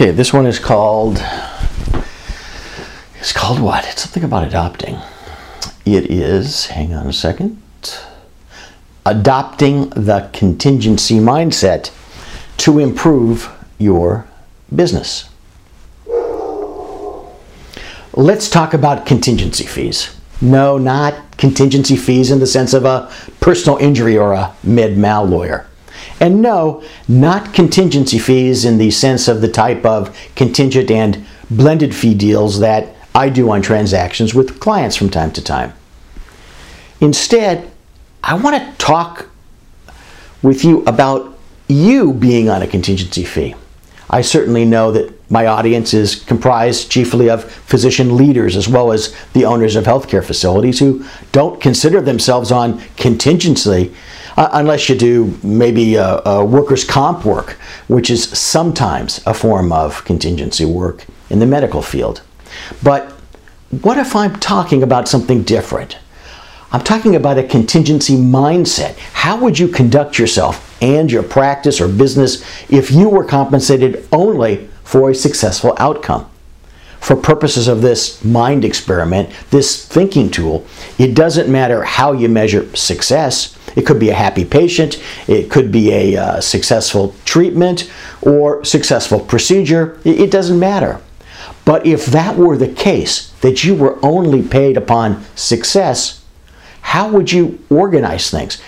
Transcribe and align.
Okay, 0.00 0.12
this 0.12 0.32
one 0.32 0.46
is 0.46 0.60
called. 0.60 1.20
It's 3.18 3.32
called 3.32 3.58
what? 3.58 3.84
It's 3.84 4.02
something 4.02 4.22
about 4.22 4.46
adopting. 4.46 4.96
It 5.84 6.08
is, 6.08 6.66
hang 6.66 6.94
on 6.94 7.08
a 7.08 7.12
second, 7.12 7.60
adopting 9.04 9.88
the 9.90 10.30
contingency 10.32 11.16
mindset 11.16 11.90
to 12.58 12.78
improve 12.78 13.50
your 13.78 14.28
business. 14.72 15.28
Let's 18.12 18.48
talk 18.48 18.74
about 18.74 19.04
contingency 19.04 19.64
fees. 19.64 20.16
No, 20.40 20.78
not 20.78 21.36
contingency 21.38 21.96
fees 21.96 22.30
in 22.30 22.38
the 22.38 22.46
sense 22.46 22.72
of 22.72 22.84
a 22.84 23.12
personal 23.40 23.78
injury 23.78 24.16
or 24.16 24.32
a 24.32 24.54
med 24.62 24.96
mal 24.96 25.24
lawyer. 25.24 25.67
And 26.20 26.42
no, 26.42 26.82
not 27.06 27.54
contingency 27.54 28.18
fees 28.18 28.64
in 28.64 28.78
the 28.78 28.90
sense 28.90 29.28
of 29.28 29.40
the 29.40 29.48
type 29.48 29.84
of 29.84 30.16
contingent 30.34 30.90
and 30.90 31.24
blended 31.50 31.94
fee 31.94 32.14
deals 32.14 32.60
that 32.60 32.94
I 33.14 33.28
do 33.28 33.50
on 33.50 33.62
transactions 33.62 34.34
with 34.34 34.60
clients 34.60 34.96
from 34.96 35.10
time 35.10 35.32
to 35.32 35.42
time. 35.42 35.72
Instead, 37.00 37.70
I 38.22 38.34
want 38.34 38.56
to 38.56 38.78
talk 38.78 39.28
with 40.42 40.64
you 40.64 40.84
about 40.84 41.38
you 41.68 42.12
being 42.12 42.48
on 42.48 42.62
a 42.62 42.66
contingency 42.66 43.24
fee. 43.24 43.54
I 44.10 44.22
certainly 44.22 44.64
know 44.64 44.90
that 44.92 45.30
my 45.30 45.46
audience 45.46 45.92
is 45.92 46.16
comprised 46.16 46.90
chiefly 46.90 47.28
of 47.28 47.44
physician 47.44 48.16
leaders 48.16 48.56
as 48.56 48.66
well 48.66 48.92
as 48.92 49.14
the 49.34 49.44
owners 49.44 49.76
of 49.76 49.84
healthcare 49.84 50.24
facilities 50.24 50.78
who 50.78 51.04
don't 51.32 51.60
consider 51.60 52.00
themselves 52.00 52.50
on 52.50 52.80
contingency 52.96 53.94
uh, 54.38 54.48
unless 54.52 54.88
you 54.88 54.94
do 54.94 55.36
maybe 55.42 55.98
uh, 55.98 56.20
uh, 56.24 56.44
workers' 56.44 56.84
comp 56.84 57.24
work, 57.24 57.58
which 57.88 58.08
is 58.08 58.28
sometimes 58.30 59.20
a 59.26 59.34
form 59.34 59.72
of 59.72 60.04
contingency 60.04 60.64
work 60.64 61.04
in 61.28 61.40
the 61.40 61.46
medical 61.46 61.82
field. 61.82 62.22
But 62.80 63.10
what 63.82 63.98
if 63.98 64.14
I'm 64.14 64.38
talking 64.38 64.84
about 64.84 65.08
something 65.08 65.42
different? 65.42 65.98
I'm 66.70 66.84
talking 66.84 67.16
about 67.16 67.36
a 67.36 67.42
contingency 67.42 68.14
mindset. 68.14 68.96
How 69.12 69.36
would 69.40 69.58
you 69.58 69.66
conduct 69.66 70.20
yourself 70.20 70.80
and 70.80 71.10
your 71.10 71.24
practice 71.24 71.80
or 71.80 71.88
business 71.88 72.44
if 72.70 72.92
you 72.92 73.08
were 73.08 73.24
compensated 73.24 74.06
only 74.12 74.68
for 74.84 75.10
a 75.10 75.14
successful 75.16 75.74
outcome? 75.78 76.30
For 77.00 77.16
purposes 77.16 77.66
of 77.66 77.82
this 77.82 78.24
mind 78.24 78.64
experiment, 78.64 79.30
this 79.50 79.84
thinking 79.84 80.30
tool, 80.30 80.64
it 80.96 81.14
doesn't 81.14 81.50
matter 81.50 81.82
how 81.82 82.12
you 82.12 82.28
measure 82.28 82.74
success. 82.76 83.57
It 83.76 83.86
could 83.86 83.98
be 83.98 84.10
a 84.10 84.14
happy 84.14 84.44
patient, 84.44 85.02
it 85.26 85.50
could 85.50 85.70
be 85.70 85.92
a 85.92 86.16
uh, 86.16 86.40
successful 86.40 87.14
treatment 87.24 87.90
or 88.22 88.64
successful 88.64 89.20
procedure. 89.20 89.98
It, 90.04 90.30
doesn't 90.30 90.58
matter. 90.58 91.00
But 91.64 91.86
if 91.86 92.06
that 92.06 92.36
were 92.36 92.56
the 92.56 92.68
case, 92.68 93.30
that 93.40 93.64
you 93.64 93.74
were 93.74 93.98
only 94.02 94.42
paid 94.42 94.76
upon 94.76 95.24
success, 95.34 96.24
how 96.80 97.08
would 97.10 97.30
you 97.30 97.58
organize 97.70 98.30
things? 98.30 98.60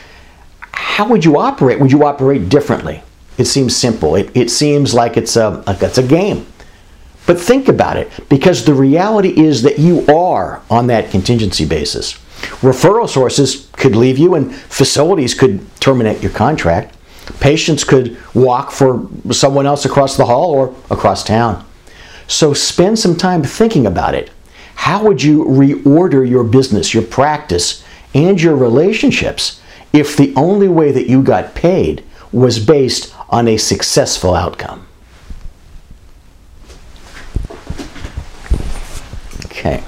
How 0.72 1.08
would 1.08 1.24
you 1.24 1.38
operate? 1.38 1.80
Would 1.80 1.92
you 1.92 2.04
operate 2.04 2.48
differently? 2.48 3.02
It 3.38 3.46
seems 3.46 3.74
simple. 3.74 4.16
It, 4.16 4.30
it 4.36 4.50
seems 4.50 4.92
like 4.92 5.16
it's 5.16 5.36
a, 5.36 5.62
like 5.66 5.82
it's 5.82 5.96
a 5.96 6.02
game. 6.02 6.46
But 7.26 7.40
think 7.40 7.68
about 7.68 7.96
it, 7.96 8.10
because 8.28 8.64
the 8.64 8.74
reality 8.74 9.30
is 9.40 9.62
that 9.62 9.78
you 9.78 10.04
are 10.06 10.60
on 10.68 10.88
that 10.88 11.10
contingency 11.10 11.64
basis. 11.64 12.19
Referral 12.62 13.08
sources 13.08 13.68
could 13.72 13.96
leave 13.96 14.18
you, 14.18 14.34
and 14.34 14.54
facilities 14.54 15.34
could 15.34 15.64
terminate 15.80 16.22
your 16.22 16.32
contract. 16.32 16.96
Patients 17.40 17.84
could 17.84 18.18
walk 18.34 18.70
for 18.70 19.08
someone 19.30 19.66
else 19.66 19.84
across 19.84 20.16
the 20.16 20.26
hall 20.26 20.50
or 20.50 20.74
across 20.90 21.24
town. 21.24 21.64
So 22.26 22.52
spend 22.52 22.98
some 22.98 23.16
time 23.16 23.42
thinking 23.42 23.86
about 23.86 24.14
it. 24.14 24.30
How 24.74 25.04
would 25.04 25.22
you 25.22 25.44
reorder 25.44 26.28
your 26.28 26.44
business, 26.44 26.94
your 26.94 27.02
practice, 27.02 27.84
and 28.14 28.40
your 28.40 28.56
relationships 28.56 29.60
if 29.92 30.16
the 30.16 30.32
only 30.36 30.68
way 30.68 30.92
that 30.92 31.08
you 31.08 31.22
got 31.22 31.54
paid 31.54 32.04
was 32.32 32.58
based 32.58 33.14
on 33.28 33.48
a 33.48 33.56
successful 33.56 34.34
outcome? 34.34 34.86
Okay. 39.46 39.82